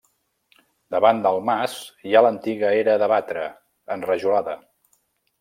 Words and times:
Davant 0.95 1.19
del 1.25 1.37
mas 1.49 1.75
hi 2.07 2.15
ha 2.15 2.23
l'antiga 2.27 2.73
era 2.79 2.97
de 3.05 3.11
batre, 3.13 3.45
enrajolada. 3.99 4.59